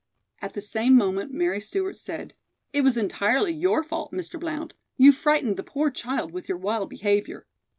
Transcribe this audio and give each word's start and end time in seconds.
At 0.41 0.55
the 0.55 0.61
same 0.63 0.95
moment 0.95 1.31
Mary 1.31 1.59
Stewart 1.61 1.95
said: 1.95 2.33
"It 2.73 2.81
was 2.81 2.97
entirely 2.97 3.53
your 3.53 3.83
fault, 3.83 4.11
Mr. 4.11 4.39
Blount. 4.39 4.73
You 4.97 5.11
frightened 5.11 5.57
the 5.57 5.63
poor 5.63 5.91
child 5.91 6.31
with 6.31 6.49
your 6.49 6.57
wild 6.57 6.89
behavior." 6.89 7.45